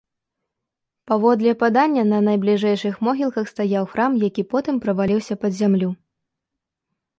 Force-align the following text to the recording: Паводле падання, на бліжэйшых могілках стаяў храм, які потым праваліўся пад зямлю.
Паводле 1.11 1.51
падання, 1.63 2.03
на 2.29 2.33
бліжэйшых 2.47 2.97
могілках 3.09 3.53
стаяў 3.53 3.83
храм, 3.93 4.11
які 4.27 4.49
потым 4.57 4.83
праваліўся 4.89 5.41
пад 5.45 5.51
зямлю. 5.63 5.89